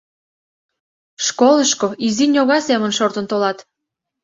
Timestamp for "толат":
3.31-3.57